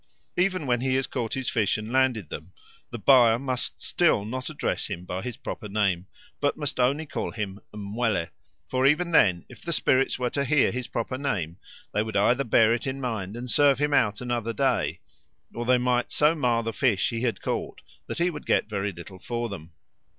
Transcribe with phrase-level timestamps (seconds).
[0.35, 2.53] Even when he has caught his fish and landed with them,
[2.89, 6.07] the buyer must still not address him by his proper name,
[6.39, 8.29] but must only call him mwele;
[8.67, 11.57] for even then, if the spirits were to hear his proper name,
[11.93, 15.01] they would either bear it in mind and serve him out another day,
[15.53, 18.91] or they might so mar the fish he had caught that he would get very
[18.91, 19.71] little for them.